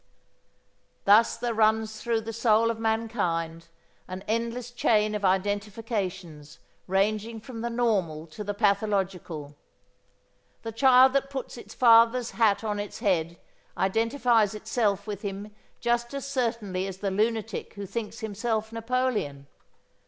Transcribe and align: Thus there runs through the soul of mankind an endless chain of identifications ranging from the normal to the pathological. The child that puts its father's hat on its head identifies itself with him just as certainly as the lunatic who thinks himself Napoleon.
Thus 1.05 1.37
there 1.37 1.53
runs 1.53 2.01
through 2.01 2.21
the 2.21 2.33
soul 2.33 2.71
of 2.71 2.79
mankind 2.79 3.67
an 4.07 4.23
endless 4.27 4.71
chain 4.71 5.13
of 5.13 5.23
identifications 5.23 6.57
ranging 6.87 7.39
from 7.39 7.61
the 7.61 7.69
normal 7.69 8.25
to 8.25 8.43
the 8.43 8.55
pathological. 8.55 9.55
The 10.63 10.71
child 10.71 11.13
that 11.13 11.29
puts 11.29 11.55
its 11.55 11.75
father's 11.75 12.31
hat 12.31 12.63
on 12.63 12.79
its 12.79 12.97
head 12.97 13.37
identifies 13.77 14.55
itself 14.55 15.05
with 15.05 15.21
him 15.21 15.55
just 15.79 16.15
as 16.15 16.25
certainly 16.25 16.87
as 16.87 16.97
the 16.97 17.11
lunatic 17.11 17.75
who 17.75 17.85
thinks 17.85 18.21
himself 18.21 18.73
Napoleon. 18.73 19.45